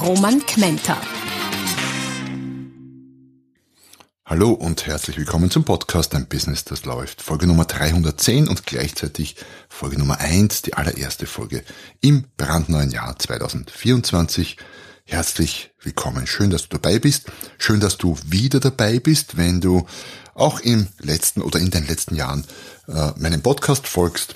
Roman 0.00 0.44
Kmenter. 0.44 1.00
Hallo 4.24 4.52
und 4.52 4.86
herzlich 4.86 5.16
willkommen 5.16 5.50
zum 5.50 5.64
Podcast 5.64 6.14
Ein 6.14 6.26
Business, 6.26 6.64
das 6.64 6.84
läuft. 6.84 7.22
Folge 7.22 7.46
Nummer 7.46 7.64
310 7.64 8.48
und 8.48 8.66
gleichzeitig 8.66 9.36
Folge 9.68 9.98
Nummer 9.98 10.20
1, 10.20 10.62
die 10.62 10.74
allererste 10.74 11.26
Folge 11.26 11.64
im 12.00 12.24
brandneuen 12.36 12.90
Jahr 12.90 13.18
2024. 13.18 14.58
Herzlich 15.04 15.72
willkommen. 15.80 16.26
Schön, 16.26 16.50
dass 16.50 16.68
du 16.68 16.76
dabei 16.76 16.98
bist. 16.98 17.30
Schön, 17.58 17.80
dass 17.80 17.96
du 17.96 18.18
wieder 18.26 18.60
dabei 18.60 18.98
bist, 18.98 19.36
wenn 19.36 19.60
du 19.60 19.86
auch 20.34 20.60
im 20.60 20.88
letzten 20.98 21.40
oder 21.40 21.58
in 21.58 21.70
den 21.70 21.86
letzten 21.86 22.16
Jahren 22.16 22.44
äh, 22.88 23.12
meinem 23.16 23.42
Podcast 23.42 23.86
folgst. 23.86 24.34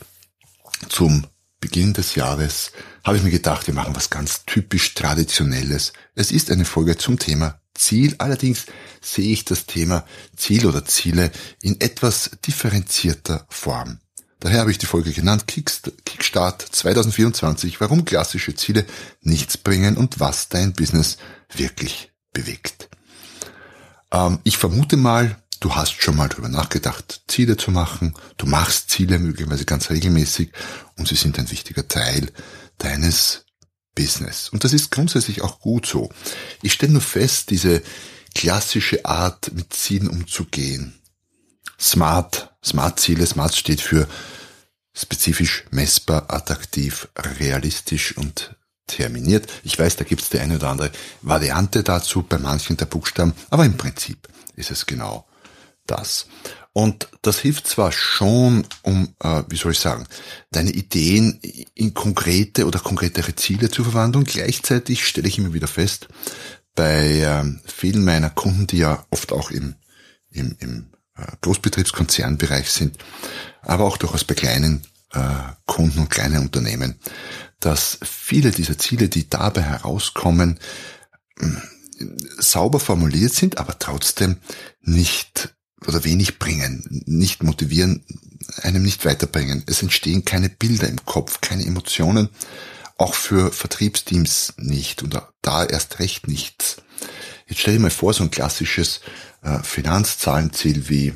Zum 0.88 1.26
Beginn 1.60 1.92
des 1.92 2.14
Jahres 2.14 2.72
habe 3.04 3.18
ich 3.18 3.22
mir 3.22 3.30
gedacht, 3.30 3.66
wir 3.66 3.74
machen 3.74 3.94
was 3.94 4.10
ganz 4.10 4.44
typisch 4.46 4.94
Traditionelles. 4.94 5.92
Es 6.14 6.32
ist 6.32 6.50
eine 6.50 6.64
Folge 6.64 6.96
zum 6.96 7.18
Thema 7.18 7.60
Ziel. 7.74 8.14
Allerdings 8.18 8.66
sehe 9.00 9.32
ich 9.32 9.44
das 9.44 9.66
Thema 9.66 10.04
Ziel 10.36 10.66
oder 10.66 10.84
Ziele 10.84 11.30
in 11.60 11.80
etwas 11.80 12.30
differenzierter 12.46 13.46
Form. 13.48 13.98
Daher 14.40 14.60
habe 14.60 14.70
ich 14.70 14.78
die 14.78 14.86
Folge 14.86 15.12
genannt 15.12 15.44
Kickstart 15.46 16.62
2024, 16.62 17.78
warum 17.80 18.06
klassische 18.06 18.54
Ziele 18.54 18.86
nichts 19.20 19.58
bringen 19.58 19.98
und 19.98 20.18
was 20.18 20.48
dein 20.48 20.72
Business 20.72 21.18
wirklich 21.54 22.10
bewegt. 22.32 22.88
Ähm, 24.10 24.38
ich 24.44 24.56
vermute 24.56 24.96
mal, 24.96 25.36
du 25.60 25.74
hast 25.74 26.02
schon 26.02 26.16
mal 26.16 26.28
darüber 26.28 26.48
nachgedacht, 26.48 27.22
Ziele 27.28 27.56
zu 27.56 27.70
machen. 27.70 28.14
Du 28.38 28.46
machst 28.46 28.90
Ziele 28.90 29.18
möglicherweise 29.18 29.66
ganz 29.66 29.90
regelmäßig 29.90 30.50
und 30.96 31.06
sie 31.06 31.14
sind 31.14 31.38
ein 31.38 31.50
wichtiger 31.50 31.86
Teil 31.86 32.32
deines 32.78 33.44
Business. 33.94 34.48
Und 34.48 34.64
das 34.64 34.72
ist 34.72 34.90
grundsätzlich 34.90 35.42
auch 35.42 35.60
gut 35.60 35.86
so. 35.86 36.10
Ich 36.62 36.72
stelle 36.72 36.92
nur 36.92 37.02
fest, 37.02 37.50
diese 37.50 37.82
klassische 38.34 39.04
Art, 39.04 39.52
mit 39.52 39.72
Zielen 39.72 40.08
umzugehen. 40.08 40.98
Smart, 41.78 42.54
Smart-Ziele, 42.64 43.26
Smart 43.26 43.54
steht 43.54 43.80
für 43.80 44.08
spezifisch, 44.94 45.64
messbar, 45.70 46.32
attraktiv, 46.32 47.08
realistisch 47.16 48.16
und 48.16 48.56
terminiert. 48.86 49.48
Ich 49.62 49.78
weiß, 49.78 49.96
da 49.96 50.04
gibt 50.04 50.22
es 50.22 50.30
die 50.30 50.40
eine 50.40 50.56
oder 50.56 50.68
andere 50.68 50.90
Variante 51.22 51.82
dazu 51.82 52.22
bei 52.22 52.38
manchen 52.38 52.76
der 52.76 52.86
Buchstaben, 52.86 53.34
aber 53.50 53.64
im 53.64 53.76
Prinzip 53.76 54.28
ist 54.56 54.70
es 54.70 54.86
genau 54.86 55.26
das. 55.90 56.26
Und 56.72 57.08
das 57.22 57.40
hilft 57.40 57.66
zwar 57.66 57.90
schon, 57.90 58.64
um, 58.82 59.14
äh, 59.20 59.42
wie 59.48 59.56
soll 59.56 59.72
ich 59.72 59.80
sagen, 59.80 60.06
deine 60.52 60.70
Ideen 60.70 61.40
in 61.74 61.94
konkrete 61.94 62.64
oder 62.66 62.78
konkretere 62.78 63.34
Ziele 63.34 63.70
zu 63.70 63.82
verwandeln. 63.82 64.24
Gleichzeitig 64.24 65.06
stelle 65.06 65.26
ich 65.26 65.38
immer 65.38 65.52
wieder 65.52 65.66
fest, 65.66 66.08
bei 66.76 67.20
äh, 67.20 67.44
vielen 67.66 68.04
meiner 68.04 68.30
Kunden, 68.30 68.68
die 68.68 68.78
ja 68.78 69.04
oft 69.10 69.32
auch 69.32 69.50
im, 69.50 69.74
im, 70.30 70.54
im 70.60 70.90
äh, 71.16 71.26
Großbetriebskonzernbereich 71.40 72.70
sind, 72.70 72.98
aber 73.62 73.84
auch 73.84 73.96
durchaus 73.96 74.22
bei 74.22 74.34
kleinen 74.34 74.82
äh, 75.12 75.20
Kunden 75.66 75.98
und 75.98 76.10
kleinen 76.10 76.38
Unternehmen, 76.42 77.00
dass 77.58 77.98
viele 78.02 78.52
dieser 78.52 78.78
Ziele, 78.78 79.08
die 79.08 79.28
dabei 79.28 79.62
herauskommen, 79.62 80.60
sauber 82.38 82.80
formuliert 82.80 83.32
sind, 83.34 83.58
aber 83.58 83.78
trotzdem 83.78 84.38
nicht 84.80 85.54
oder 85.86 86.04
wenig 86.04 86.38
bringen, 86.38 87.02
nicht 87.06 87.42
motivieren, 87.42 88.04
einem 88.62 88.82
nicht 88.82 89.04
weiterbringen. 89.04 89.62
Es 89.66 89.82
entstehen 89.82 90.24
keine 90.24 90.48
Bilder 90.48 90.88
im 90.88 91.04
Kopf, 91.04 91.40
keine 91.40 91.64
Emotionen, 91.64 92.28
auch 92.96 93.14
für 93.14 93.50
Vertriebsteams 93.50 94.54
nicht 94.58 95.02
oder 95.02 95.32
da 95.42 95.64
erst 95.64 95.98
recht 95.98 96.28
nichts. 96.28 96.76
Jetzt 97.46 97.60
stell 97.60 97.74
dir 97.74 97.80
mal 97.80 97.90
vor, 97.90 98.12
so 98.12 98.22
ein 98.22 98.30
klassisches 98.30 99.00
äh, 99.42 99.58
Finanzzahlenziel 99.62 100.88
wie 100.88 101.14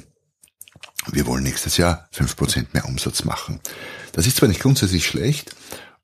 wir 1.09 1.27
wollen 1.27 1.43
nächstes 1.43 1.77
Jahr 1.77 2.09
fünf 2.13 2.35
Prozent 2.35 2.73
mehr 2.73 2.87
Umsatz 2.87 3.25
machen. 3.25 3.61
Das 4.13 4.27
ist 4.27 4.39
zwar 4.39 4.49
nicht 4.49 4.63
grundsätzlich 4.63 5.07
schlecht, 5.07 5.55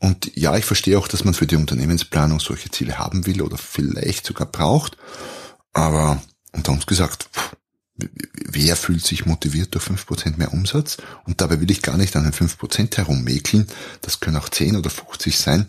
und 0.01 0.35
ja, 0.35 0.57
ich 0.57 0.65
verstehe 0.65 0.99
auch, 0.99 1.09
dass 1.09 1.25
man 1.25 1.35
für 1.35 1.47
die 1.47 1.57
Unternehmensplanung 1.57 2.41
solche 2.41 2.71
Ziele 2.71 2.99
haben 2.99 3.27
will 3.27 3.43
oder 3.43 3.59
vielleicht 3.59 4.27
sogar 4.27 4.47
braucht, 4.47 4.97
aber 5.75 6.23
unter 6.53 6.73
uns 6.73 6.87
gesagt, 6.87 7.29
pff, 7.33 7.55
wer 8.35 8.77
fühlt 8.77 9.05
sich 9.05 9.27
motiviert 9.27 9.75
durch 9.75 9.85
fünf 9.85 10.07
Prozent 10.07 10.39
mehr 10.39 10.53
Umsatz? 10.53 10.99
Und 11.25 11.41
dabei 11.41 11.61
will 11.61 11.71
ich 11.71 11.83
gar 11.83 11.97
nicht 11.97 12.17
an 12.17 12.25
den 12.25 12.33
fünf 12.33 12.59
Prozent 12.59 12.97
herummäkeln. 12.97 13.67
Das 14.01 14.21
können 14.21 14.37
auch 14.37 14.49
zehn 14.49 14.77
oder 14.77 14.91
50 14.91 15.39
sein. 15.39 15.67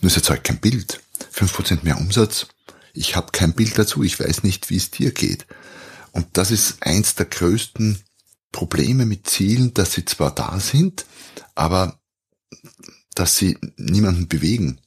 Nur 0.00 0.10
es 0.10 0.16
erzeugt 0.16 0.44
kein 0.44 0.58
Bild. 0.58 1.00
Fünf 1.30 1.52
Prozent 1.52 1.84
mehr 1.84 1.98
Umsatz. 1.98 2.46
Ich 2.92 3.16
habe 3.16 3.32
kein 3.32 3.52
Bild 3.52 3.78
dazu. 3.78 4.02
Ich 4.02 4.18
weiß 4.18 4.42
nicht, 4.42 4.70
wie 4.70 4.76
es 4.76 4.90
dir 4.90 5.12
geht. 5.12 5.46
Und 6.12 6.26
das 6.34 6.50
ist 6.50 6.82
eins 6.82 7.14
der 7.16 7.26
größten 7.26 7.98
Probleme 8.52 9.04
mit 9.04 9.26
Zielen, 9.28 9.74
dass 9.74 9.94
sie 9.94 10.04
zwar 10.04 10.32
da 10.32 10.60
sind, 10.60 11.06
aber 11.56 11.98
dass 13.14 13.36
sie 13.36 13.58
niemanden 13.76 14.28
bewegen. 14.28 14.80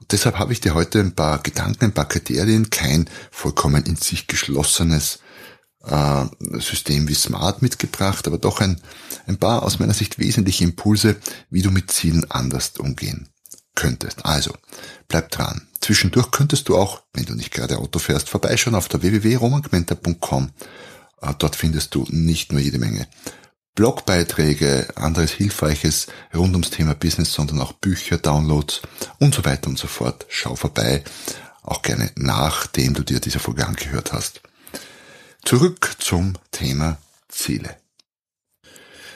Und 0.00 0.12
deshalb 0.12 0.38
habe 0.38 0.52
ich 0.52 0.60
dir 0.60 0.74
heute 0.74 1.00
ein 1.00 1.14
paar 1.14 1.38
Gedanken, 1.42 1.86
ein 1.86 1.94
paar 1.94 2.08
Kriterien, 2.08 2.70
kein 2.70 3.08
vollkommen 3.30 3.84
in 3.84 3.96
sich 3.96 4.26
geschlossenes 4.26 5.20
äh, 5.88 6.26
System 6.60 7.08
wie 7.08 7.14
Smart 7.14 7.62
mitgebracht, 7.62 8.26
aber 8.26 8.38
doch 8.38 8.60
ein, 8.60 8.80
ein 9.26 9.38
paar 9.38 9.62
aus 9.62 9.78
meiner 9.78 9.94
Sicht 9.94 10.18
wesentliche 10.18 10.64
Impulse, 10.64 11.16
wie 11.50 11.62
du 11.62 11.70
mit 11.70 11.90
Zielen 11.90 12.30
anders 12.30 12.72
umgehen 12.78 13.28
könntest. 13.74 14.24
Also, 14.24 14.52
bleib 15.08 15.30
dran. 15.30 15.68
Zwischendurch 15.80 16.30
könntest 16.30 16.68
du 16.68 16.76
auch, 16.76 17.02
wenn 17.12 17.24
du 17.24 17.34
nicht 17.34 17.52
gerade 17.52 17.78
Auto 17.78 17.98
fährst, 17.98 18.28
vorbeischauen 18.28 18.74
auf 18.74 18.88
der 18.88 19.02
www.romangmenta.com. 19.02 20.50
Äh, 21.22 21.34
dort 21.38 21.56
findest 21.56 21.94
du 21.94 22.06
nicht 22.10 22.52
nur 22.52 22.60
jede 22.60 22.78
Menge 22.78 23.06
Blogbeiträge, 23.78 24.88
anderes 24.96 25.30
Hilfreiches 25.30 26.08
rund 26.34 26.52
ums 26.54 26.70
Thema 26.70 26.96
Business, 26.96 27.32
sondern 27.32 27.60
auch 27.60 27.74
Bücher, 27.74 28.18
Downloads 28.18 28.82
und 29.20 29.32
so 29.32 29.44
weiter 29.44 29.68
und 29.68 29.78
so 29.78 29.86
fort. 29.86 30.26
Schau 30.28 30.56
vorbei, 30.56 31.04
auch 31.62 31.82
gerne 31.82 32.10
nachdem 32.16 32.94
du 32.94 33.04
dir 33.04 33.20
diese 33.20 33.38
Folge 33.38 33.64
angehört 33.64 34.12
hast. 34.12 34.40
Zurück 35.48 35.96
zum 35.98 36.34
Thema 36.50 36.98
Ziele. 37.30 37.74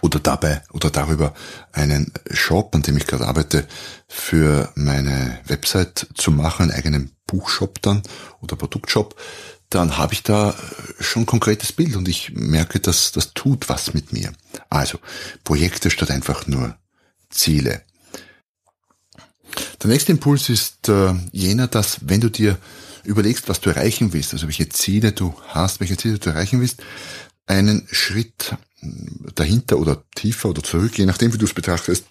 oder 0.00 0.20
dabei 0.20 0.62
oder 0.72 0.90
darüber 0.90 1.34
einen 1.72 2.12
Shop, 2.30 2.74
an 2.74 2.82
dem 2.82 2.96
ich 2.96 3.06
gerade 3.06 3.26
arbeite, 3.26 3.66
für 4.08 4.72
meine 4.74 5.40
Website 5.46 6.06
zu 6.14 6.30
machen, 6.30 6.64
einen 6.64 6.72
eigenen 6.72 7.10
Buchshop 7.26 7.80
dann 7.82 8.02
oder 8.40 8.56
Produktshop, 8.56 9.16
dann 9.70 9.98
habe 9.98 10.14
ich 10.14 10.22
da 10.22 10.54
schon 11.00 11.22
ein 11.22 11.26
konkretes 11.26 11.72
Bild 11.72 11.96
und 11.96 12.08
ich 12.08 12.32
merke, 12.32 12.80
dass 12.80 13.12
das 13.12 13.34
tut 13.34 13.68
was 13.68 13.94
mit 13.94 14.12
mir. 14.12 14.32
Also 14.70 14.98
Projekte 15.42 15.90
statt 15.90 16.10
einfach 16.10 16.46
nur 16.46 16.76
Ziele. 17.30 17.82
Der 19.82 19.90
nächste 19.90 20.12
Impuls 20.12 20.48
ist 20.48 20.88
äh, 20.88 21.14
jener, 21.32 21.66
dass 21.66 21.98
wenn 22.02 22.20
du 22.20 22.30
dir 22.30 22.58
überlegst, 23.04 23.48
was 23.48 23.60
du 23.60 23.70
erreichen 23.70 24.12
willst, 24.12 24.32
also 24.32 24.46
welche 24.46 24.68
Ziele 24.68 25.12
du 25.12 25.34
hast, 25.48 25.80
welche 25.80 25.96
Ziele 25.96 26.18
du 26.18 26.30
erreichen 26.30 26.60
willst, 26.60 26.82
einen 27.46 27.86
Schritt 27.90 28.56
dahinter 29.34 29.78
oder 29.78 30.02
tiefer 30.14 30.50
oder 30.50 30.62
zurück, 30.62 30.98
je 30.98 31.06
nachdem, 31.06 31.32
wie 31.32 31.38
du 31.38 31.44
es 31.44 31.54
betrachtest, 31.54 32.04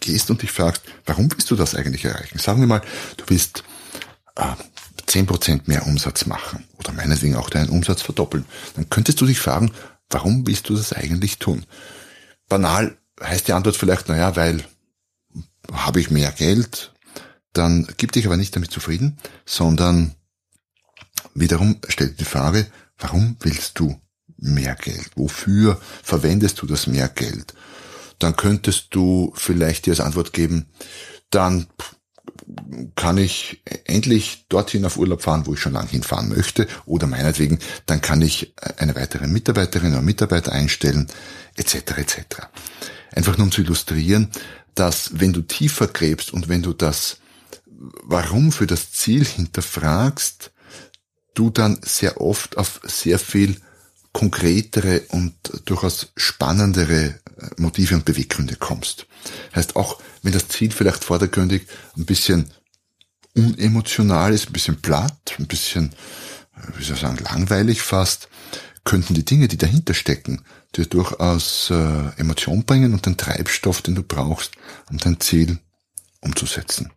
gehst 0.00 0.30
und 0.30 0.42
dich 0.42 0.52
fragst, 0.52 0.82
warum 1.04 1.30
willst 1.30 1.50
du 1.50 1.56
das 1.56 1.74
eigentlich 1.74 2.04
erreichen? 2.04 2.38
Sagen 2.38 2.60
wir 2.60 2.66
mal, 2.66 2.82
du 3.16 3.24
willst 3.28 3.64
äh, 4.36 4.54
10% 5.06 5.62
mehr 5.66 5.86
Umsatz 5.86 6.26
machen 6.26 6.64
oder 6.78 6.92
meinetwegen 6.92 7.36
auch 7.36 7.50
deinen 7.50 7.70
Umsatz 7.70 8.02
verdoppeln. 8.02 8.44
Dann 8.74 8.90
könntest 8.90 9.20
du 9.20 9.26
dich 9.26 9.38
fragen, 9.38 9.72
warum 10.10 10.46
willst 10.46 10.68
du 10.68 10.76
das 10.76 10.92
eigentlich 10.92 11.38
tun? 11.38 11.64
Banal 12.48 12.96
heißt 13.22 13.48
die 13.48 13.52
Antwort 13.52 13.76
vielleicht, 13.76 14.08
naja, 14.08 14.36
weil 14.36 14.64
habe 15.72 16.00
ich 16.00 16.10
mehr 16.10 16.32
Geld, 16.32 16.92
dann 17.52 17.88
gib 17.96 18.12
dich 18.12 18.26
aber 18.26 18.36
nicht 18.36 18.54
damit 18.54 18.70
zufrieden, 18.70 19.18
sondern 19.44 20.14
wiederum 21.34 21.80
stellt 21.88 22.20
die 22.20 22.24
Frage, 22.24 22.66
warum 22.98 23.36
willst 23.40 23.78
du 23.78 23.98
mehr 24.38 24.74
Geld? 24.74 25.10
Wofür 25.16 25.80
verwendest 26.02 26.60
du 26.62 26.66
das 26.66 26.86
mehr 26.86 27.08
Geld? 27.08 27.54
Dann 28.18 28.36
könntest 28.36 28.88
du 28.90 29.32
vielleicht 29.36 29.86
dir 29.86 29.90
als 29.90 30.00
Antwort 30.00 30.32
geben, 30.32 30.66
dann 31.30 31.66
kann 32.94 33.18
ich 33.18 33.62
endlich 33.84 34.46
dorthin 34.48 34.84
auf 34.84 34.96
Urlaub 34.96 35.22
fahren, 35.22 35.46
wo 35.46 35.54
ich 35.54 35.60
schon 35.60 35.72
lange 35.72 35.88
hinfahren 35.88 36.28
möchte, 36.28 36.66
oder 36.84 37.06
meinetwegen, 37.06 37.58
dann 37.86 38.00
kann 38.00 38.22
ich 38.22 38.54
eine 38.78 38.94
weitere 38.94 39.26
Mitarbeiterin 39.26 39.92
oder 39.92 40.02
Mitarbeiter 40.02 40.52
einstellen, 40.52 41.08
etc. 41.56 41.74
etc. 41.98 42.18
Einfach 43.12 43.36
nur 43.36 43.46
um 43.46 43.52
zu 43.52 43.62
illustrieren, 43.62 44.30
dass 44.74 45.18
wenn 45.18 45.32
du 45.32 45.42
tiefer 45.42 45.88
gräbst 45.88 46.32
und 46.32 46.48
wenn 46.48 46.62
du 46.62 46.72
das 46.72 47.18
Warum 48.02 48.52
für 48.52 48.66
das 48.66 48.92
Ziel 48.92 49.24
hinterfragst, 49.24 50.50
du 51.34 51.50
dann 51.50 51.78
sehr 51.82 52.20
oft 52.20 52.56
auf 52.56 52.80
sehr 52.84 53.18
viel 53.18 53.60
konkretere 54.16 55.02
und 55.10 55.34
durchaus 55.66 56.10
spannendere 56.16 57.04
äh, 57.04 57.16
Motive 57.58 57.96
und 57.96 58.06
Beweggründe 58.06 58.56
kommst. 58.56 59.06
Heißt 59.54 59.76
auch, 59.76 60.00
wenn 60.22 60.32
das 60.32 60.48
Ziel 60.48 60.70
vielleicht 60.70 61.04
vordergründig 61.04 61.66
ein 61.98 62.06
bisschen 62.06 62.50
unemotional 63.34 64.32
ist, 64.32 64.46
ein 64.46 64.54
bisschen 64.54 64.80
platt, 64.80 65.34
ein 65.38 65.46
bisschen, 65.46 65.92
äh, 66.56 66.78
wie 66.78 66.84
soll 66.84 66.94
ich 66.94 67.02
sagen, 67.02 67.22
langweilig 67.24 67.82
fast, 67.82 68.30
könnten 68.84 69.12
die 69.12 69.26
Dinge, 69.26 69.48
die 69.48 69.58
dahinter 69.58 69.92
stecken, 69.92 70.46
dir 70.74 70.86
durchaus 70.86 71.68
äh, 71.68 72.08
Emotion 72.16 72.64
bringen 72.64 72.94
und 72.94 73.04
den 73.04 73.18
Treibstoff, 73.18 73.82
den 73.82 73.96
du 73.96 74.02
brauchst, 74.02 74.52
um 74.90 74.96
dein 74.96 75.20
Ziel 75.20 75.58
umzusetzen. 76.22 76.90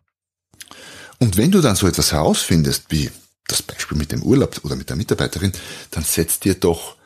Und 1.18 1.36
wenn 1.36 1.50
du 1.50 1.60
dann 1.60 1.76
so 1.76 1.86
etwas 1.86 2.12
herausfindest, 2.12 2.84
wie 2.88 3.10
das 3.46 3.60
Beispiel 3.60 3.98
mit 3.98 4.10
dem 4.10 4.22
Urlaub 4.22 4.58
oder 4.62 4.74
mit 4.74 4.88
der 4.88 4.96
Mitarbeiterin, 4.96 5.52
dann 5.90 6.02
setzt 6.02 6.46
dir 6.46 6.54
doch 6.54 6.96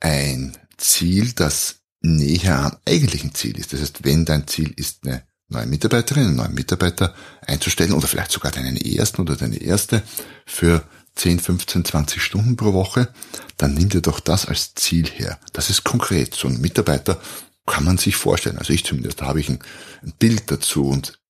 ein 0.00 0.56
Ziel, 0.76 1.32
das 1.32 1.76
näher 2.00 2.58
am 2.58 2.76
eigentlichen 2.86 3.34
Ziel 3.34 3.58
ist. 3.58 3.72
Das 3.72 3.80
heißt, 3.80 4.04
wenn 4.04 4.24
dein 4.24 4.46
Ziel 4.46 4.72
ist, 4.76 5.04
eine 5.04 5.22
neue 5.48 5.66
Mitarbeiterin, 5.66 6.26
einen 6.26 6.36
neuen 6.36 6.54
Mitarbeiter 6.54 7.14
einzustellen 7.46 7.92
oder 7.92 8.08
vielleicht 8.08 8.32
sogar 8.32 8.50
deinen 8.52 8.76
ersten 8.76 9.20
oder 9.20 9.36
deine 9.36 9.58
erste 9.58 10.02
für 10.46 10.82
10, 11.16 11.40
15, 11.40 11.84
20 11.84 12.22
Stunden 12.22 12.56
pro 12.56 12.72
Woche, 12.72 13.12
dann 13.56 13.74
nimm 13.74 13.88
dir 13.88 14.00
doch 14.00 14.20
das 14.20 14.46
als 14.46 14.74
Ziel 14.74 15.08
her. 15.08 15.38
Das 15.52 15.68
ist 15.68 15.84
konkret. 15.84 16.34
So 16.34 16.48
ein 16.48 16.60
Mitarbeiter 16.60 17.20
kann 17.66 17.84
man 17.84 17.98
sich 17.98 18.16
vorstellen. 18.16 18.58
Also 18.58 18.72
ich 18.72 18.84
zumindest, 18.84 19.20
da 19.20 19.26
habe 19.26 19.40
ich 19.40 19.48
ein, 19.48 19.58
ein 20.02 20.14
Bild 20.18 20.50
dazu 20.50 20.86
und 20.86 21.20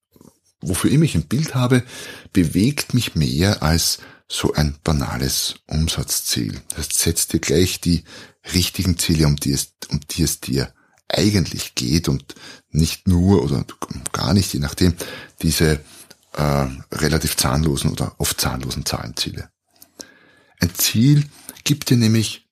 wofür 0.61 0.91
ich 0.91 1.15
ein 1.15 1.27
Bild 1.27 1.55
habe, 1.55 1.83
bewegt 2.33 2.95
mich 2.95 3.15
mehr 3.15 3.63
als 3.63 3.99
so 4.33 4.53
ein 4.53 4.79
banales 4.85 5.57
Umsatzziel. 5.67 6.61
Das 6.77 6.89
setzt 6.91 7.33
dir 7.33 7.41
gleich 7.41 7.81
die 7.81 8.05
richtigen 8.55 8.97
Ziele, 8.97 9.27
um 9.27 9.35
die 9.35 9.53
es, 9.53 9.73
um 9.89 10.01
die 10.09 10.23
es 10.23 10.41
dir 10.41 10.73
eigentlich 11.09 11.75
geht 11.75 12.09
und 12.09 12.37
nicht 12.71 13.09
nur 13.09 13.43
oder 13.43 13.65
gar 14.13 14.33
nicht, 14.33 14.55
je 14.55 14.61
nachdem, 14.61 14.95
diese 15.43 15.81
äh, 16.35 16.67
relativ 16.93 17.37
zahnlosen 17.37 17.91
oder 17.91 18.15
oft 18.19 18.41
zahnlosen 18.41 18.87
Zahlenziele. 18.87 19.51
Ein 20.61 20.73
Ziel 20.77 21.25
gibt 21.65 21.91
dir 21.91 21.97
nämlich 21.97 22.49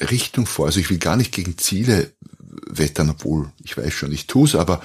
Richtung 0.00 0.46
vor. 0.46 0.66
Also 0.66 0.80
ich 0.80 0.90
will 0.90 0.98
gar 0.98 1.16
nicht 1.16 1.30
gegen 1.30 1.56
Ziele 1.56 2.12
wettern, 2.66 3.10
obwohl 3.10 3.52
ich 3.62 3.76
weiß 3.76 3.92
schon, 3.92 4.10
ich 4.10 4.26
tue 4.26 4.48
es, 4.48 4.56
aber 4.56 4.82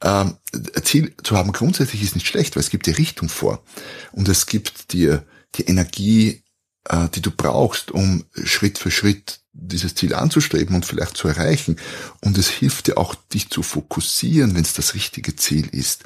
ähm, 0.00 0.36
Ziel 0.84 1.12
zu 1.24 1.36
haben 1.36 1.50
grundsätzlich 1.50 2.04
ist 2.04 2.14
nicht 2.14 2.28
schlecht, 2.28 2.54
weil 2.54 2.62
es 2.62 2.70
gibt 2.70 2.86
dir 2.86 2.98
Richtung 2.98 3.28
vor. 3.28 3.64
Und 4.12 4.28
es 4.28 4.46
gibt 4.46 4.92
dir 4.92 5.26
die 5.56 5.64
Energie, 5.64 6.42
äh, 6.84 7.08
die 7.08 7.22
du 7.22 7.30
brauchst, 7.30 7.90
um 7.90 8.24
Schritt 8.44 8.78
für 8.78 8.90
Schritt 8.90 9.40
dieses 9.52 9.94
Ziel 9.94 10.14
anzustreben 10.14 10.74
und 10.74 10.86
vielleicht 10.86 11.16
zu 11.16 11.28
erreichen. 11.28 11.76
Und 12.20 12.38
es 12.38 12.48
hilft 12.48 12.86
dir 12.86 12.98
auch, 12.98 13.14
dich 13.14 13.50
zu 13.50 13.62
fokussieren, 13.62 14.54
wenn 14.54 14.62
es 14.62 14.74
das 14.74 14.94
richtige 14.94 15.36
Ziel 15.36 15.68
ist. 15.68 16.04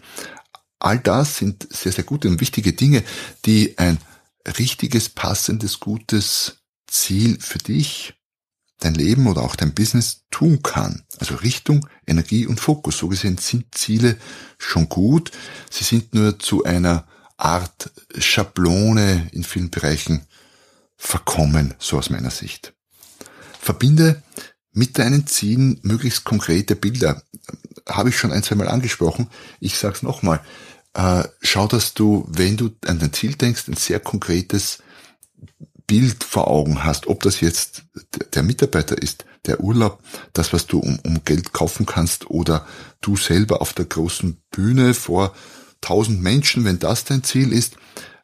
All 0.78 0.98
das 0.98 1.36
sind 1.36 1.68
sehr, 1.70 1.92
sehr 1.92 2.04
gute 2.04 2.28
und 2.28 2.40
wichtige 2.40 2.72
Dinge, 2.72 3.04
die 3.44 3.78
ein 3.78 3.98
richtiges, 4.58 5.08
passendes, 5.08 5.78
gutes 5.78 6.62
Ziel 6.88 7.38
für 7.40 7.58
dich, 7.58 8.14
dein 8.80 8.94
Leben 8.94 9.28
oder 9.28 9.42
auch 9.42 9.54
dein 9.54 9.74
Business 9.74 10.24
tun 10.30 10.62
kann. 10.62 11.04
Also 11.18 11.36
Richtung, 11.36 11.88
Energie 12.06 12.46
und 12.46 12.58
Fokus. 12.58 12.98
So 12.98 13.08
gesehen 13.08 13.38
sind 13.38 13.74
Ziele 13.74 14.18
schon 14.58 14.88
gut. 14.88 15.30
Sie 15.70 15.84
sind 15.84 16.14
nur 16.14 16.38
zu 16.38 16.64
einer 16.64 17.06
Art 17.36 17.90
Schablone 18.18 19.28
in 19.32 19.44
vielen 19.44 19.70
Bereichen 19.70 20.26
verkommen, 20.96 21.74
so 21.78 21.98
aus 21.98 22.10
meiner 22.10 22.30
Sicht. 22.30 22.74
Verbinde 23.58 24.22
mit 24.72 24.98
deinen 24.98 25.26
Zielen 25.26 25.78
möglichst 25.82 26.24
konkrete 26.24 26.76
Bilder. 26.76 27.22
Habe 27.88 28.08
ich 28.08 28.18
schon 28.18 28.32
ein, 28.32 28.42
zwei 28.42 28.54
Mal 28.54 28.68
angesprochen. 28.68 29.28
Ich 29.60 29.76
sage 29.76 29.96
es 29.96 30.02
nochmal. 30.02 30.40
Äh, 30.94 31.24
schau, 31.40 31.66
dass 31.66 31.94
du, 31.94 32.26
wenn 32.28 32.56
du 32.56 32.70
an 32.86 32.98
dein 32.98 33.12
Ziel 33.12 33.34
denkst, 33.34 33.68
ein 33.68 33.76
sehr 33.76 34.00
konkretes 34.00 34.78
Bild 35.86 36.24
vor 36.24 36.48
Augen 36.48 36.84
hast, 36.84 37.06
ob 37.06 37.22
das 37.22 37.40
jetzt 37.40 37.84
der 38.34 38.42
Mitarbeiter 38.42 38.96
ist, 39.00 39.24
der 39.46 39.60
Urlaub, 39.60 40.02
das, 40.32 40.52
was 40.52 40.66
du 40.66 40.78
um, 40.78 40.98
um 41.04 41.24
Geld 41.24 41.52
kaufen 41.52 41.86
kannst 41.86 42.30
oder 42.30 42.66
du 43.00 43.16
selber 43.16 43.60
auf 43.60 43.72
der 43.72 43.86
großen 43.86 44.40
Bühne 44.50 44.94
vor 44.94 45.34
tausend 45.82 46.22
Menschen, 46.22 46.64
wenn 46.64 46.78
das 46.78 47.04
dein 47.04 47.22
Ziel 47.22 47.52
ist, 47.52 47.76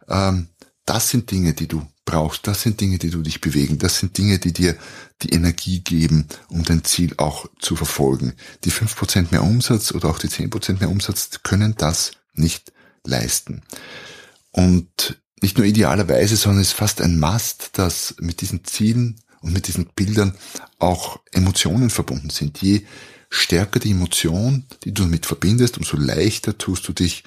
ähm, 0.09 0.49
das 0.87 1.11
sind 1.11 1.31
Dinge, 1.31 1.53
die 1.53 1.69
du 1.69 1.87
brauchst, 2.07 2.47
das 2.47 2.63
sind 2.63 2.81
Dinge, 2.81 2.97
die 2.97 3.11
du 3.11 3.21
dich 3.21 3.43
bewegen, 3.43 3.79
das 3.79 3.99
sind 3.99 4.17
Dinge, 4.17 4.39
die 4.39 4.55
dir 4.55 4.75
die 5.21 5.31
Energie 5.31 5.81
geben, 5.81 6.27
um 6.49 6.65
dein 6.65 6.83
Ziel 6.85 7.13
auch 7.19 7.47
zu 7.59 7.77
verfolgen. 7.77 8.33
Die 8.65 8.71
fünf 8.71 8.97
Prozent 8.97 9.31
mehr 9.31 9.43
Umsatz 9.43 9.93
oder 9.93 10.09
auch 10.09 10.19
die 10.19 10.31
zehn 10.31 10.49
Prozent 10.49 10.81
mehr 10.81 10.89
Umsatz 10.89 11.43
können 11.43 11.75
das 11.77 12.13
nicht 12.33 12.73
leisten. 13.05 13.63
Und 14.51 15.21
nicht 15.43 15.59
nur 15.59 15.67
idealerweise, 15.67 16.37
sondern 16.37 16.63
es 16.63 16.69
ist 16.69 16.75
fast 16.75 17.03
ein 17.03 17.21
Must, 17.21 17.71
dass 17.75 18.15
mit 18.21 18.41
diesen 18.41 18.65
Zielen 18.65 19.21
und 19.41 19.53
mit 19.53 19.69
diesen 19.69 19.87
Bildern 19.95 20.35
auch 20.79 21.21
Emotionen 21.33 21.91
verbunden 21.91 22.31
sind. 22.31 22.63
Je 22.63 22.85
stärker 23.31 23.79
die 23.81 23.91
Emotion, 23.91 24.65
die 24.85 24.93
du 24.93 25.03
damit 25.03 25.27
verbindest, 25.27 25.79
umso 25.79 25.97
leichter 25.97 26.57
tust 26.57 26.89
du 26.89 26.93
dich, 26.93 27.25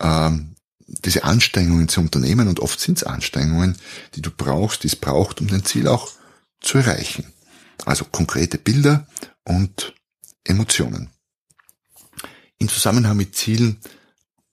ähm, 0.00 0.54
diese 0.86 1.24
Anstrengungen 1.24 1.88
zu 1.88 2.00
unternehmen. 2.00 2.48
Und 2.48 2.60
oft 2.60 2.80
sind 2.80 2.98
es 2.98 3.04
Anstrengungen, 3.04 3.76
die 4.14 4.22
du 4.22 4.30
brauchst, 4.30 4.82
die 4.82 4.88
es 4.88 4.96
braucht, 4.96 5.40
um 5.40 5.48
dein 5.48 5.64
Ziel 5.64 5.86
auch 5.86 6.10
zu 6.60 6.78
erreichen. 6.78 7.32
Also 7.84 8.04
konkrete 8.04 8.58
Bilder 8.58 9.06
und 9.44 9.94
Emotionen. 10.44 11.10
Im 12.58 12.68
Zusammenhang 12.68 13.16
mit 13.16 13.36
Zielen 13.36 13.78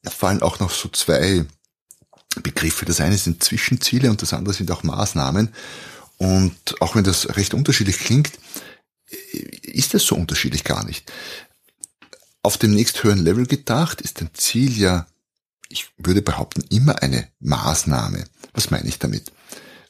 fallen 0.03 0.43
auch 0.43 0.59
noch 0.59 0.69
so 0.69 0.89
zwei 0.89 1.45
Begriffe. 2.43 2.85
Das 2.85 3.01
eine 3.01 3.17
sind 3.17 3.43
Zwischenziele 3.43 4.11
und 4.11 4.21
das 4.21 4.33
andere 4.33 4.53
sind 4.53 4.69
auch 4.69 4.83
Maßnahmen. 4.83 5.53
Und 6.17 6.81
auch 6.81 6.95
wenn 6.95 7.03
das 7.03 7.35
recht 7.35 7.53
unterschiedlich 7.53 7.97
klingt, 7.97 8.31
ist 9.75 9.93
es 9.93 10.05
so 10.05 10.15
unterschiedlich 10.15 10.63
gar 10.63 10.85
nicht. 10.85 11.11
Auf 12.41 12.57
dem 12.57 12.71
nächsthöheren 12.71 13.23
Level 13.23 13.45
gedacht 13.47 14.01
ist 14.01 14.21
ein 14.21 14.29
Ziel 14.33 14.77
ja 14.77 15.07
ich 15.69 15.89
würde 15.97 16.21
behaupten, 16.21 16.63
immer 16.69 17.01
eine 17.01 17.27
Maßnahme. 17.39 18.25
Was 18.53 18.71
meine 18.71 18.87
ich 18.87 18.99
damit? 18.99 19.31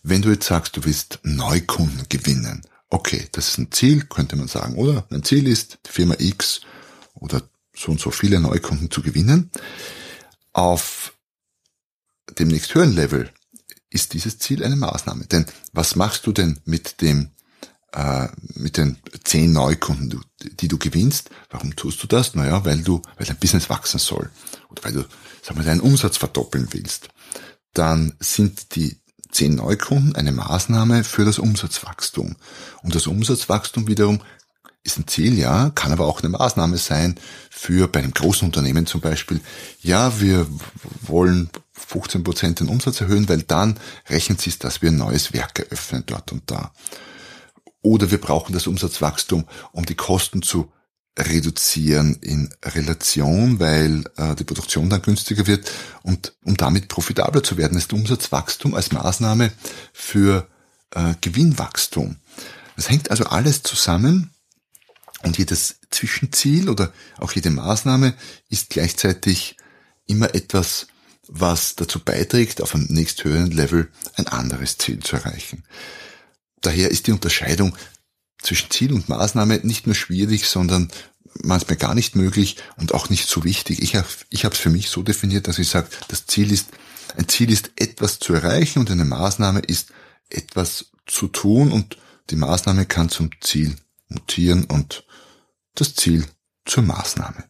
Wenn 0.04 0.22
du 0.22 0.30
jetzt 0.30 0.48
sagst, 0.48 0.77
du 0.77 0.86
willst 0.86 1.20
Neukunden 1.24 2.06
gewinnen, 2.10 2.62
okay, 2.89 3.27
das 3.32 3.50
ist 3.50 3.58
ein 3.58 3.72
Ziel, 3.72 4.06
könnte 4.06 4.36
man 4.36 4.48
sagen, 4.48 4.75
oder? 4.75 5.06
Ein 5.10 5.24
Ziel 5.24 5.48
ist, 5.48 5.80
die 5.86 5.92
Firma 5.92 6.15
X 6.20 6.62
oder 7.13 7.42
so 7.75 7.92
und 7.92 8.00
so 8.00 8.12
viele 8.12 8.39
Neukunden 8.39 8.92
zu 8.92 9.01
gewinnen. 9.01 9.51
Auf 10.54 11.13
dem 12.39 12.48
nächsthöheren 12.48 12.94
Level 12.94 13.32
ist 13.89 14.13
dieses 14.13 14.39
Ziel 14.39 14.63
eine 14.63 14.75
Maßnahme. 14.75 15.25
Denn 15.25 15.46
was 15.74 15.96
machst 15.96 16.25
du 16.27 16.32
denn 16.32 16.60
mit 16.65 17.01
dem 17.01 17.32
äh, 17.96 18.28
mit 18.56 18.78
den 18.78 18.98
zehn 19.24 19.54
Neukunden, 19.54 20.22
die 20.60 20.68
du 20.68 20.78
gewinnst? 20.78 21.30
Warum 21.50 21.75
tust 21.75 22.04
du 22.04 22.08
das? 22.08 22.36
Naja, 22.36 22.66
weil 22.66 22.82
du, 22.82 23.02
weil 23.18 23.25
dein 23.25 23.38
Business 23.38 23.70
wachsen 23.70 24.00
soll 24.00 24.30
oder 24.70 24.84
weil 24.84 24.94
du, 24.94 25.06
sag 25.42 25.56
mal, 25.56 25.66
deinen 25.66 25.80
Umsatz 25.80 26.18
verdoppeln 26.18 26.68
willst. 26.72 27.10
Dann 27.74 28.14
sind 28.20 28.75
die 28.75 29.00
zehn 29.32 29.56
Neukunden 29.56 30.16
eine 30.16 30.32
Maßnahme 30.32 31.04
für 31.04 31.25
das 31.25 31.40
Umsatzwachstum. 31.40 32.36
Und 32.84 32.96
das 32.96 33.08
Umsatzwachstum 33.08 33.88
wiederum 33.88 34.22
ist 34.84 35.00
ein 35.00 35.08
Ziel, 35.08 35.38
ja, 35.38 35.72
kann 35.74 35.92
aber 35.92 36.06
auch 36.06 36.22
eine 36.22 36.30
Maßnahme 36.30 36.78
sein 36.78 37.16
für 37.50 37.88
bei 37.88 38.00
einem 38.00 38.14
großen 38.14 38.46
Unternehmen 38.46 38.86
zum 38.86 39.02
Beispiel. 39.02 39.42
Ja, 39.82 40.22
wir 40.22 40.46
wollen 41.02 41.50
15 41.74 42.24
Prozent 42.24 42.60
den 42.60 42.68
Umsatz 42.68 43.02
erhöhen, 43.02 43.28
weil 43.28 43.42
dann 43.42 43.80
rechnet 44.10 44.42
sich, 44.42 44.60
dass 44.60 44.82
wir 44.82 44.92
ein 44.92 44.98
neues 44.98 45.34
Werk 45.34 45.60
eröffnen 45.60 46.04
dort 46.06 46.32
und 46.32 46.44
da. 46.52 46.72
Oder 47.86 48.10
wir 48.10 48.20
brauchen 48.20 48.51
das 48.51 48.65
Umsatzwachstum, 48.65 49.46
um 49.72 49.86
die 49.86 49.94
Kosten 49.94 50.42
zu 50.42 50.72
reduzieren 51.20 52.15
in 52.15 52.51
Relation, 52.63 53.60
weil 53.60 54.06
äh, 54.18 54.34
die 54.34 54.44
Produktion 54.44 54.89
dann 54.89 55.04
günstiger 55.04 55.46
wird 55.46 55.72
und 56.01 56.34
um 56.44 56.58
damit 56.58 56.88
profitabler 56.88 57.44
zu 57.44 57.58
werden, 57.58 57.77
ist 57.77 57.94
Umsatzwachstum 57.94 58.74
als 58.74 58.92
Maßnahme 58.92 59.51
für 59.94 60.48
äh, 60.96 61.13
Gewinnwachstum. 61.22 62.15
Das 62.75 62.89
hängt 62.89 63.12
also 63.12 63.25
alles 63.25 63.62
zusammen 63.62 64.32
und 65.22 65.38
jedes 65.38 65.75
Zwischenziel 65.92 66.70
oder 66.70 66.92
auch 67.20 67.34
jede 67.34 67.51
Maßnahme 67.51 68.15
ist 68.50 68.72
gleichzeitig 68.72 69.58
immer 70.08 70.34
etwas, 70.34 70.88
was 71.27 71.75
dazu 71.75 72.00
beiträgt, 72.00 72.63
auf 72.63 72.74
einem 72.74 72.88
nächsthöheren 72.89 73.51
Level 73.51 73.92
ein 74.15 74.25
anderes 74.25 74.80
Ziel 74.80 75.01
zu 75.01 75.18
erreichen. 75.18 75.63
Daher 76.65 76.89
ist 76.89 77.07
die 77.07 77.12
Unterscheidung 77.12 77.75
zwischen 78.41 78.72
Ziel 78.72 78.93
und 78.93 79.10
Maßnahme 79.10 79.60
nicht 79.63 79.86
nur 79.86 79.95
schwierig, 79.95 80.48
sondern 80.48 80.91
manchmal 81.43 81.77
gar 81.77 81.95
nicht 81.95 82.15
möglich 82.15 82.57
und 82.77 82.93
auch 82.93 83.10
nicht 83.10 83.27
so 83.27 83.43
wichtig. 83.43 83.81
Ich 83.81 83.95
habe 83.95 84.07
ich 84.29 84.43
es 84.43 84.57
für 84.57 84.69
mich 84.69 84.89
so 84.89 85.03
definiert, 85.03 85.48
dass 85.48 85.60
ich 85.60 85.69
sage, 85.69 85.89
das 86.07 86.25
Ziel 86.25 86.51
ist, 86.51 86.69
ein 87.17 87.27
Ziel 87.27 87.51
ist 87.51 87.72
etwas 87.75 88.19
zu 88.19 88.34
erreichen 88.34 88.79
und 88.79 88.89
eine 88.89 89.05
Maßnahme 89.05 89.60
ist 89.60 89.89
etwas 90.29 90.91
zu 91.05 91.27
tun 91.27 91.72
und 91.72 91.98
die 92.29 92.36
Maßnahme 92.36 92.86
kann 92.86 93.10
zum 93.10 93.29
Ziel 93.41 93.75
mutieren 94.07 94.65
und 94.65 95.05
das 95.75 95.93
Ziel 95.93 96.25
zur 96.65 96.84
Maßnahme. 96.84 97.43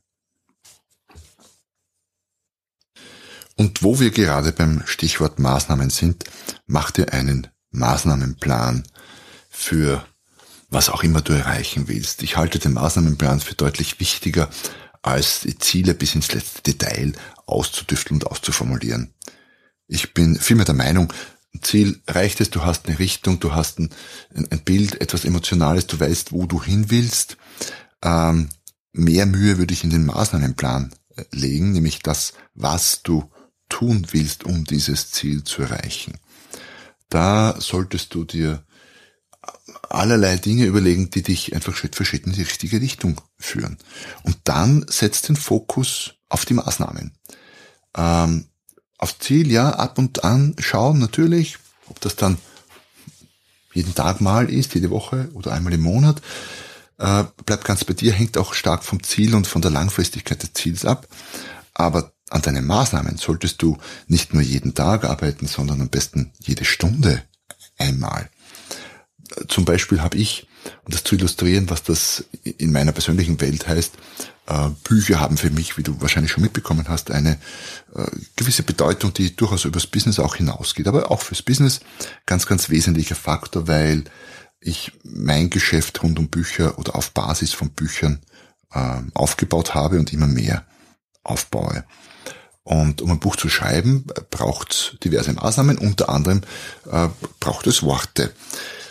Und 3.56 3.84
wo 3.84 4.00
wir 4.00 4.12
gerade 4.12 4.52
beim 4.52 4.86
Stichwort 4.86 5.40
Maßnahmen 5.40 5.90
sind, 5.90 6.26
mach 6.66 6.92
dir 6.92 7.14
einen 7.14 7.48
Maßnahmenplan 7.72 8.84
für 9.56 10.06
was 10.70 10.90
auch 10.90 11.04
immer 11.04 11.22
du 11.22 11.34
erreichen 11.34 11.88
willst. 11.88 12.22
Ich 12.24 12.38
halte 12.38 12.60
den 12.60 12.74
Maßnahmenplan 12.74 13.40
für 13.40 13.56
deutlich 13.56 14.00
wichtiger, 14.00 14.50
als 15.02 15.42
die 15.42 15.58
Ziele 15.58 15.94
bis 15.94 16.16
ins 16.16 16.34
letzte 16.34 16.62
Detail 16.62 17.14
auszudüfteln 17.46 18.22
und 18.22 18.28
auszuformulieren. 18.28 19.14
Ich 19.88 20.14
bin 20.14 20.36
vielmehr 20.40 20.66
der 20.66 20.76
Meinung, 20.76 21.14
ein 21.54 21.62
Ziel 21.62 22.02
reicht 22.08 22.42
es, 22.42 22.50
du 22.50 22.64
hast 22.64 22.88
eine 22.88 23.00
Richtung, 23.00 23.40
du 23.40 23.54
hast 23.54 23.80
ein, 23.80 23.90
ein 24.34 24.64
Bild, 24.66 25.00
etwas 25.00 25.24
Emotionales, 25.24 25.88
du 25.88 26.00
weißt, 26.00 26.34
wo 26.34 26.48
du 26.48 26.62
hin 26.62 26.90
willst. 26.90 27.38
Ähm, 28.02 28.50
mehr 28.92 29.26
Mühe 29.26 29.58
würde 29.58 29.74
ich 29.74 29.84
in 29.84 29.90
den 29.90 30.06
Maßnahmenplan 30.06 30.94
äh, 31.16 31.24
legen, 31.32 31.72
nämlich 31.72 32.00
das, 32.00 32.34
was 32.56 33.04
du 33.04 33.32
tun 33.70 34.08
willst, 34.12 34.44
um 34.44 34.66
dieses 34.66 35.12
Ziel 35.12 35.44
zu 35.44 35.62
erreichen. 35.62 36.18
Da 37.10 37.56
solltest 37.60 38.14
du 38.14 38.26
dir 38.26 38.66
allerlei 39.90 40.38
Dinge 40.38 40.66
überlegen, 40.66 41.10
die 41.10 41.22
dich 41.22 41.54
einfach 41.54 41.76
Schritt 41.76 41.96
für 41.96 42.06
Schritt 42.06 42.26
in 42.26 42.34
die 42.34 42.42
richtige 42.42 42.82
Richtung 42.82 43.22
führen. 43.38 43.78
Und 44.24 44.38
dann 44.44 44.86
setzt 44.90 45.30
den 45.30 45.36
Fokus 45.36 46.14
auf 46.30 46.46
die 46.46 46.54
Maßnahmen. 46.54 47.12
Ähm, 47.96 48.46
auf 48.98 49.20
Ziel, 49.20 49.52
ja, 49.52 49.70
ab 49.72 49.98
und 49.98 50.24
an 50.24 50.56
schauen 50.60 51.00
natürlich, 51.00 51.58
ob 51.88 52.00
das 52.02 52.16
dann 52.16 52.38
jeden 53.74 53.94
Tag 53.94 54.22
mal 54.22 54.50
ist, 54.50 54.74
jede 54.74 54.90
Woche 54.90 55.30
oder 55.34 55.52
einmal 55.52 55.74
im 55.74 55.82
Monat, 55.82 56.22
äh, 56.98 57.26
bleibt 57.46 57.66
ganz 57.66 57.84
bei 57.84 57.94
dir, 57.94 58.14
hängt 58.14 58.38
auch 58.38 58.54
stark 58.54 58.84
vom 58.84 59.04
Ziel 59.04 59.36
und 59.36 59.48
von 59.48 59.62
der 59.62 59.72
Langfristigkeit 59.72 60.42
des 60.42 60.54
Ziels 60.54 60.86
ab. 60.86 61.08
Aber 61.74 62.14
an 62.30 62.42
deinen 62.42 62.66
Maßnahmen 62.66 63.18
solltest 63.18 63.62
du 63.62 63.78
nicht 64.08 64.34
nur 64.34 64.42
jeden 64.42 64.74
Tag 64.74 65.04
arbeiten, 65.04 65.46
sondern 65.46 65.82
am 65.82 65.90
besten 65.90 66.32
jede 66.40 66.66
Stunde 66.66 67.22
einmal. 67.78 68.30
Zum 69.48 69.66
Beispiel 69.66 70.02
habe 70.02 70.18
ich, 70.18 70.48
um 70.86 70.92
das 70.92 71.04
zu 71.04 71.16
illustrieren, 71.16 71.70
was 71.70 71.84
das 71.84 72.26
in 72.44 72.72
meiner 72.72 72.92
persönlichen 72.92 73.40
Welt 73.42 73.68
heißt, 73.68 73.94
äh, 74.48 74.70
Bücher 74.84 75.20
haben 75.20 75.38
für 75.38 75.50
mich, 75.50 75.78
wie 75.78 75.84
du 75.84 76.00
wahrscheinlich 76.02 76.32
schon 76.32 76.44
mitbekommen 76.44 76.86
hast, 76.88 77.10
eine 77.12 77.40
äh, 77.96 78.06
gewisse 78.36 78.64
Bedeutung, 78.64 79.14
die 79.14 79.36
durchaus 79.36 79.66
übers 79.66 79.88
Business 79.88 80.20
auch 80.20 80.36
hinausgeht. 80.36 80.88
Aber 80.88 81.10
auch 81.12 81.22
fürs 81.22 81.42
Business 81.42 81.80
ganz, 82.26 82.46
ganz 82.46 82.70
wesentlicher 82.70 83.16
Faktor, 83.16 83.68
weil 83.68 84.04
ich 84.60 84.92
mein 85.04 85.50
Geschäft 85.50 86.02
rund 86.04 86.20
um 86.20 86.28
Bücher 86.28 86.78
oder 86.78 86.96
auf 86.96 87.12
Basis 87.12 87.54
von 87.54 87.72
Büchern 87.72 88.22
äh, 88.72 89.02
aufgebaut 89.14 89.74
habe 89.74 90.00
und 90.00 90.14
immer 90.14 90.28
mehr 90.28 90.66
aufbaue. 91.24 91.84
Und 92.64 93.02
um 93.02 93.12
ein 93.12 93.20
Buch 93.20 93.36
zu 93.36 93.48
schreiben, 93.50 94.06
braucht 94.32 94.72
es 94.72 95.00
diverse 95.04 95.34
Maßnahmen, 95.34 95.78
unter 95.78 96.10
anderem 96.10 96.42
braucht 97.40 97.68
es 97.68 97.84
Worte. 97.84 98.34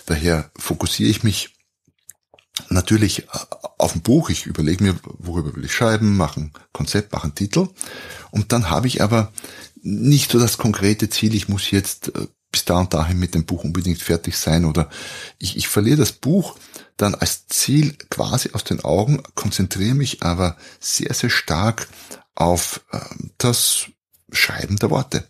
Daher 0.07 0.51
fokussiere 0.57 1.11
ich 1.11 1.23
mich 1.23 1.55
natürlich 2.69 3.25
äh, 3.25 3.29
auf 3.79 3.95
ein 3.95 4.03
Buch. 4.03 4.31
Ich 4.31 4.47
überlege 4.47 4.83
mir, 4.83 4.97
worüber 5.03 5.55
will 5.55 5.65
ich 5.65 5.75
schreiben, 5.75 6.17
machen 6.17 6.53
Konzept, 6.73 7.13
machen 7.13 7.35
Titel. 7.35 7.69
Und 8.31 8.53
dann 8.53 8.71
habe 8.71 8.87
ich 8.87 9.03
aber 9.03 9.33
nicht 9.83 10.31
so 10.31 10.39
das 10.39 10.59
konkrete 10.59 11.09
Ziel, 11.11 11.35
ich 11.35 11.49
muss 11.49 11.71
jetzt 11.71 12.15
äh, 12.15 12.27
bis 12.51 12.65
da 12.65 12.79
und 12.79 12.95
dahin 12.95 13.19
mit 13.19 13.35
dem 13.35 13.47
Buch 13.47 13.65
unbedingt 13.65 14.01
fertig 14.01 14.37
sein 14.37 14.65
oder 14.65 14.89
ich, 15.41 15.57
ich 15.57 15.67
verliere 15.67 15.97
das 15.97 16.13
Buch 16.13 16.57
dann 16.97 17.17
als 17.17 17.49
Ziel 17.49 17.97
quasi 18.11 18.51
aus 18.53 18.63
den 18.63 18.85
Augen, 18.85 19.25
konzentriere 19.35 19.97
mich 19.97 20.23
aber 20.23 20.57
sehr, 20.79 21.13
sehr 21.15 21.31
stark 21.31 21.89
auf 22.37 22.85
äh, 22.93 23.01
das 23.39 23.87
Schreiben 24.31 24.77
der 24.77 24.91
Worte 24.91 25.29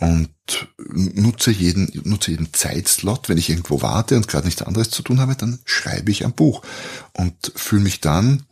und 0.00 0.30
nutze 0.78 1.50
jeden, 1.50 1.90
nutze 2.04 2.30
jeden 2.30 2.52
Zeitslot. 2.54 3.28
Wenn 3.28 3.36
ich 3.36 3.50
irgendwo 3.50 3.82
warte 3.82 4.16
und 4.16 4.28
gerade 4.28 4.46
nichts 4.46 4.62
anderes 4.62 4.90
zu 4.90 5.02
tun 5.02 5.20
habe, 5.20 5.36
dann 5.36 5.60
schreibe 5.66 6.10
ich 6.10 6.24
ein 6.24 6.32
Buch 6.32 6.62
und 7.12 7.52
fühle 7.54 7.82
mich 7.82 8.00
dann 8.00 8.44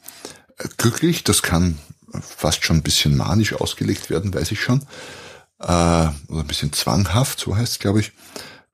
äh, 0.59 0.69
glücklich. 0.77 1.25
Das 1.25 1.43
kann 1.43 1.79
fast 2.21 2.65
schon 2.65 2.77
ein 2.77 2.83
bisschen 2.83 3.17
manisch 3.17 3.55
ausgelegt 3.55 4.11
werden, 4.11 4.33
weiß 4.33 4.53
ich 4.53 4.61
schon. 4.61 4.83
Äh, 5.59 5.65
oder 5.65 6.13
ein 6.31 6.47
bisschen 6.47 6.75
zwanghaft, 6.75 7.41
so 7.41 7.57
heißt 7.57 7.73
es, 7.73 7.79
glaube 7.79 8.01
ich. 8.01 8.13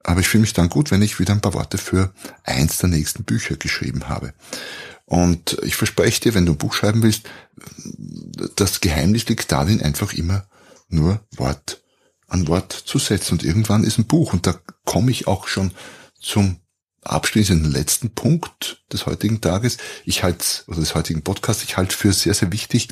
Aber 0.02 0.20
ich 0.20 0.28
fühle 0.28 0.42
mich 0.42 0.52
dann 0.52 0.68
gut, 0.68 0.90
wenn 0.90 1.00
ich 1.00 1.20
wieder 1.20 1.32
ein 1.32 1.40
paar 1.40 1.54
Worte 1.54 1.78
für 1.78 2.12
eins 2.42 2.78
der 2.78 2.90
nächsten 2.90 3.22
Bücher 3.22 3.56
geschrieben 3.56 4.08
habe. 4.08 4.34
Und 5.06 5.58
ich 5.62 5.76
verspreche 5.76 6.20
dir, 6.20 6.34
wenn 6.34 6.44
du 6.44 6.52
ein 6.52 6.58
Buch 6.58 6.74
schreiben 6.74 7.04
willst, 7.04 7.22
das 8.56 8.80
Geheimnis 8.80 9.26
liegt 9.28 9.52
darin, 9.52 9.80
einfach 9.80 10.12
immer 10.12 10.44
nur 10.88 11.20
Wort 11.36 11.83
an 12.34 12.48
Wort 12.48 12.72
zu 12.72 12.98
setzen. 12.98 13.34
Und 13.34 13.44
irgendwann 13.44 13.84
ist 13.84 13.98
ein 13.98 14.06
Buch. 14.06 14.32
Und 14.32 14.46
da 14.46 14.54
komme 14.84 15.10
ich 15.10 15.26
auch 15.26 15.48
schon 15.48 15.70
zum 16.20 16.58
abschließenden 17.02 17.70
letzten 17.70 18.10
Punkt 18.10 18.82
des 18.92 19.06
heutigen 19.06 19.40
Tages. 19.40 19.76
Ich 20.04 20.22
halte, 20.22 20.44
oder 20.66 20.80
des 20.80 20.94
heutigen 20.94 21.22
Podcasts, 21.22 21.62
ich 21.62 21.76
halte 21.76 21.94
für 21.94 22.12
sehr, 22.12 22.34
sehr 22.34 22.50
wichtig, 22.50 22.88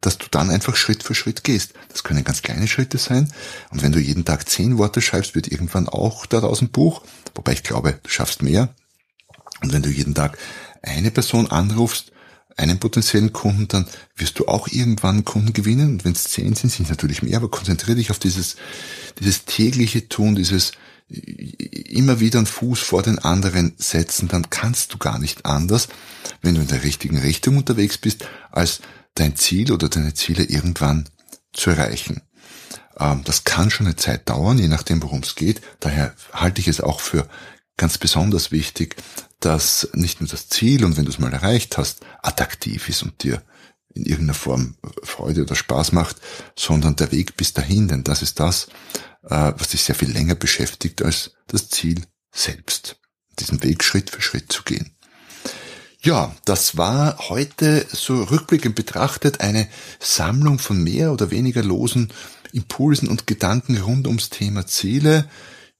dass 0.00 0.18
du 0.18 0.26
dann 0.30 0.50
einfach 0.50 0.76
Schritt 0.76 1.02
für 1.02 1.14
Schritt 1.14 1.44
gehst. 1.44 1.72
Das 1.88 2.04
können 2.04 2.24
ganz 2.24 2.42
kleine 2.42 2.68
Schritte 2.68 2.98
sein. 2.98 3.32
Und 3.70 3.82
wenn 3.82 3.92
du 3.92 3.98
jeden 3.98 4.24
Tag 4.24 4.48
zehn 4.48 4.78
Worte 4.78 5.02
schreibst, 5.02 5.34
wird 5.34 5.48
irgendwann 5.48 5.88
auch 5.88 6.26
daraus 6.26 6.62
ein 6.62 6.70
Buch. 6.70 7.02
Wobei 7.34 7.52
ich 7.52 7.62
glaube, 7.62 7.98
du 8.02 8.08
schaffst 8.08 8.42
mehr. 8.42 8.74
Und 9.62 9.72
wenn 9.72 9.82
du 9.82 9.90
jeden 9.90 10.14
Tag 10.14 10.38
eine 10.82 11.10
Person 11.10 11.50
anrufst, 11.50 12.12
einen 12.56 12.78
potenziellen 12.78 13.32
Kunden, 13.32 13.68
dann 13.68 13.86
wirst 14.16 14.38
du 14.38 14.46
auch 14.46 14.68
irgendwann 14.68 15.24
Kunden 15.24 15.52
gewinnen. 15.52 15.90
Und 15.90 16.04
wenn 16.04 16.12
es 16.12 16.24
zehn 16.24 16.54
sind, 16.54 16.70
sind 16.70 16.84
es 16.84 16.90
natürlich 16.90 17.22
mehr, 17.22 17.38
aber 17.38 17.50
konzentriere 17.50 17.96
dich 17.96 18.10
auf 18.10 18.18
dieses, 18.18 18.56
dieses 19.18 19.44
tägliche 19.44 20.08
Tun, 20.08 20.34
dieses 20.34 20.72
immer 21.08 22.20
wieder 22.20 22.38
einen 22.38 22.46
Fuß 22.46 22.80
vor 22.80 23.02
den 23.02 23.18
anderen 23.18 23.74
setzen, 23.76 24.28
dann 24.28 24.48
kannst 24.50 24.94
du 24.94 24.98
gar 24.98 25.18
nicht 25.18 25.44
anders, 25.44 25.88
wenn 26.40 26.54
du 26.54 26.62
in 26.62 26.68
der 26.68 26.82
richtigen 26.82 27.18
Richtung 27.18 27.58
unterwegs 27.58 27.98
bist, 27.98 28.26
als 28.50 28.80
dein 29.14 29.36
Ziel 29.36 29.70
oder 29.70 29.88
deine 29.88 30.14
Ziele 30.14 30.44
irgendwann 30.44 31.08
zu 31.52 31.70
erreichen. 31.70 32.22
Ähm, 32.98 33.22
das 33.24 33.44
kann 33.44 33.70
schon 33.70 33.86
eine 33.86 33.96
Zeit 33.96 34.28
dauern, 34.28 34.58
je 34.58 34.68
nachdem, 34.68 35.02
worum 35.02 35.20
es 35.20 35.34
geht. 35.34 35.60
Daher 35.80 36.14
halte 36.32 36.60
ich 36.60 36.68
es 36.68 36.80
auch 36.80 37.00
für 37.00 37.28
ganz 37.76 37.98
besonders 37.98 38.50
wichtig, 38.50 38.96
dass 39.44 39.88
nicht 39.92 40.20
nur 40.20 40.28
das 40.28 40.48
Ziel 40.48 40.84
und 40.84 40.96
wenn 40.96 41.04
du 41.04 41.10
es 41.10 41.18
mal 41.18 41.32
erreicht 41.32 41.78
hast, 41.78 42.00
attraktiv 42.22 42.88
ist 42.88 43.02
und 43.02 43.22
dir 43.22 43.42
in 43.94 44.04
irgendeiner 44.04 44.34
Form 44.34 44.76
Freude 45.02 45.42
oder 45.42 45.54
Spaß 45.54 45.92
macht, 45.92 46.16
sondern 46.56 46.96
der 46.96 47.12
Weg 47.12 47.36
bis 47.36 47.52
dahin, 47.52 47.88
denn 47.88 48.04
das 48.04 48.22
ist 48.22 48.40
das, 48.40 48.68
äh, 49.22 49.52
was 49.56 49.68
dich 49.68 49.82
sehr 49.82 49.94
viel 49.94 50.10
länger 50.10 50.34
beschäftigt 50.34 51.02
als 51.02 51.32
das 51.46 51.68
Ziel 51.68 52.02
selbst. 52.32 52.96
Diesen 53.38 53.62
Weg 53.62 53.84
Schritt 53.84 54.10
für 54.10 54.22
Schritt 54.22 54.52
zu 54.52 54.62
gehen. 54.62 54.90
Ja, 56.00 56.34
das 56.44 56.76
war 56.76 57.18
heute 57.30 57.86
so 57.90 58.24
rückblickend 58.24 58.74
betrachtet 58.74 59.40
eine 59.40 59.68
Sammlung 60.00 60.58
von 60.58 60.82
mehr 60.82 61.12
oder 61.12 61.30
weniger 61.30 61.62
losen 61.62 62.12
Impulsen 62.52 63.08
und 63.08 63.26
Gedanken 63.26 63.78
rund 63.78 64.06
ums 64.06 64.28
Thema 64.30 64.66
Ziele. 64.66 65.28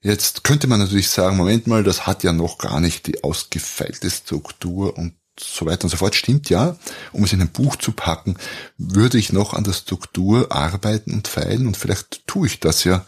Jetzt 0.05 0.45
könnte 0.45 0.67
man 0.67 0.81
natürlich 0.81 1.09
sagen, 1.09 1.39
Moment 1.39 1.67
mal, 1.67 1.83
das 1.83 2.07
hat 2.07 2.25
ja 2.25 2.35
noch 2.35 2.59
gar 2.59 2.79
nicht 2.79 3.07
die 3.07 3.25
ausgefeilte 3.25 4.11
Struktur 4.11 4.99
und 4.99 5.15
so 5.41 5.65
weiter 5.65 5.85
und 5.85 5.91
so 5.91 5.97
fort. 5.97 6.15
Stimmt 6.15 6.51
ja. 6.51 6.77
Um 7.13 7.25
es 7.25 7.33
in 7.33 7.41
ein 7.41 7.49
Buch 7.49 7.77
zu 7.77 7.93
packen, 7.93 8.37
würde 8.77 9.17
ich 9.17 9.33
noch 9.33 9.55
an 9.55 9.65
der 9.65 9.73
Struktur 9.73 10.53
arbeiten 10.53 11.15
und 11.15 11.27
feilen 11.27 11.67
und 11.67 11.79
vielleicht 11.79 12.27
tue 12.27 12.47
ich 12.47 12.61
das 12.61 12.85
ja 12.85 13.07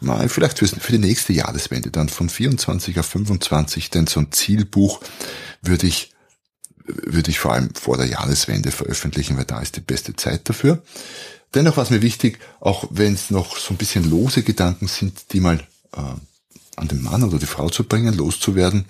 mal, 0.00 0.26
vielleicht 0.30 0.58
für 0.58 0.92
die 0.92 0.98
nächste 0.98 1.34
Jahreswende 1.34 1.90
dann 1.90 2.08
von 2.08 2.30
24 2.30 2.98
auf 2.98 3.06
25, 3.06 3.90
denn 3.90 4.06
so 4.06 4.20
ein 4.20 4.32
Zielbuch 4.32 5.00
würde 5.60 5.86
ich 5.86 6.14
würde 6.86 7.30
ich 7.30 7.38
vor 7.38 7.52
allem 7.52 7.74
vor 7.74 7.98
der 7.98 8.06
Jahreswende 8.06 8.70
veröffentlichen, 8.70 9.36
weil 9.36 9.44
da 9.44 9.60
ist 9.60 9.76
die 9.76 9.80
beste 9.80 10.16
Zeit 10.16 10.48
dafür. 10.48 10.82
Dennoch 11.54 11.76
war 11.76 11.84
es 11.84 11.90
mir 11.90 12.02
wichtig, 12.02 12.38
auch 12.58 12.88
wenn 12.90 13.12
es 13.12 13.30
noch 13.30 13.58
so 13.58 13.74
ein 13.74 13.76
bisschen 13.76 14.08
lose 14.08 14.42
Gedanken 14.42 14.88
sind, 14.88 15.32
die 15.32 15.40
mal 15.40 15.60
an 15.92 16.88
den 16.88 17.02
Mann 17.02 17.22
oder 17.22 17.38
die 17.38 17.46
Frau 17.46 17.68
zu 17.68 17.84
bringen, 17.84 18.16
loszuwerden, 18.16 18.86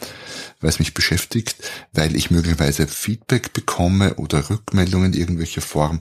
weil 0.61 0.71
es 0.71 0.79
mich 0.79 0.95
beschäftigt, 0.95 1.57
weil 1.93 2.15
ich 2.15 2.31
möglicherweise 2.31 2.87
Feedback 2.87 3.53
bekomme 3.53 4.15
oder 4.15 4.49
Rückmeldungen 4.49 5.13
in 5.13 5.19
irgendwelcher 5.19 5.63
Form, 5.63 6.01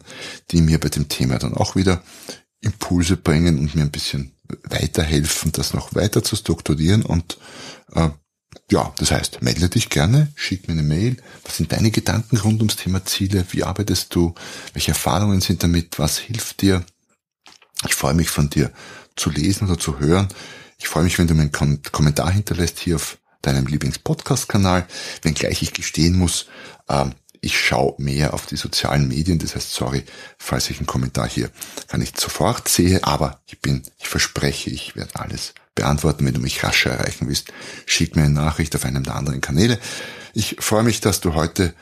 die 0.52 0.62
mir 0.62 0.80
bei 0.80 0.90
dem 0.90 1.10
Thema 1.10 1.40
dann 1.40 1.56
auch 1.56 1.76
wieder 1.76 2.04
Impulse 2.62 3.18
bringen 3.18 3.58
und 3.58 3.76
mir 3.76 3.82
ein 3.82 3.92
bisschen 3.92 4.34
weiterhelfen, 4.64 5.52
das 5.52 5.74
noch 5.74 5.96
weiter 5.96 6.24
zu 6.24 6.36
strukturieren 6.36 7.04
und 7.04 7.38
äh, 7.94 8.10
ja, 8.70 8.94
das 8.98 9.12
heißt, 9.12 9.42
melde 9.42 9.70
dich 9.70 9.90
gerne, 9.90 10.32
schick 10.36 10.68
mir 10.68 10.74
eine 10.74 10.84
Mail. 10.84 11.18
Was 11.44 11.58
sind 11.58 11.72
deine 11.72 11.92
Gedanken 11.92 12.38
rund 12.38 12.60
ums 12.60 12.76
Thema 12.76 13.04
Ziele? 13.06 13.46
Wie 13.52 13.64
arbeitest 13.64 14.14
du? 14.16 14.34
Welche 14.74 14.92
Erfahrungen 14.92 15.42
sind 15.42 15.64
damit? 15.64 16.00
Was 16.00 16.18
hilft 16.18 16.62
dir? 16.62 16.86
Ich 17.88 17.96
freue 17.96 18.14
mich 18.14 18.30
von 18.30 18.50
dir 18.50 18.72
zu 19.16 19.30
lesen 19.30 19.68
oder 19.68 19.80
zu 19.80 20.00
hören. 20.00 20.28
Ich 20.82 20.88
freue 20.88 21.04
mich, 21.04 21.20
wenn 21.20 21.28
du 21.28 21.36
mir 21.36 21.44
einen 21.44 21.84
Kommentar 21.92 22.32
hinterlässt 22.32 22.80
hier 22.80 22.96
auf 22.96 23.20
deinem 23.44 23.68
Lieblings-Podcast-Kanal, 23.68 24.88
wenngleich 25.22 25.62
ich 25.62 25.74
gestehen 25.74 26.18
muss, 26.18 26.48
ähm, 26.90 27.14
ich 27.40 27.60
schaue 27.60 27.96
mehr 28.00 28.34
auf 28.34 28.48
die 28.48 28.56
sozialen 28.56 29.08
Medien, 29.08 29.38
das 29.38 29.56
heißt, 29.56 29.74
sorry, 29.74 30.04
falls 30.38 30.70
ich 30.70 30.78
einen 30.78 30.88
Kommentar 30.88 31.30
hier 31.30 31.52
gar 31.88 32.00
nicht 32.00 32.20
sofort 32.20 32.68
sehe, 32.68 33.04
aber 33.04 33.42
ich 33.46 33.60
bin, 33.60 33.84
ich 34.00 34.08
verspreche, 34.08 34.72
ich 34.72 34.96
werde 34.96 35.20
alles 35.20 35.54
beantworten. 35.76 36.26
Wenn 36.26 36.34
du 36.34 36.40
mich 36.40 36.64
rascher 36.64 36.92
erreichen 36.92 37.28
willst, 37.28 37.54
schick 37.86 38.16
mir 38.16 38.24
eine 38.24 38.34
Nachricht 38.34 38.76
auf 38.76 38.86
einem 38.86 39.04
der 39.04 39.16
anderen 39.16 39.42
Kanäle. 39.42 39.80
Ich 40.34 40.58
freue 40.60 40.84
mich, 40.84 41.00
dass 41.00 41.22
du 41.22 41.36
heute 41.36 41.76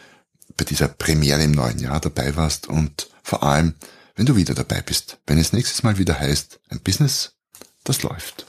bei 0.57 0.65
dieser 0.65 0.89
Premiere 0.89 1.43
im 1.43 1.51
neuen 1.51 1.79
Jahr 1.79 2.01
dabei 2.01 2.35
warst 2.35 2.67
und 2.67 3.09
vor 3.23 3.43
allem, 3.43 3.75
wenn 4.15 4.25
du 4.25 4.35
wieder 4.35 4.55
dabei 4.55 4.81
bist, 4.81 5.19
wenn 5.25 5.37
es 5.37 5.53
nächstes 5.53 5.83
Mal 5.83 5.97
wieder 5.97 6.19
heißt, 6.19 6.59
ein 6.69 6.81
Business, 6.81 7.33
das 7.85 8.03
läuft. 8.03 8.48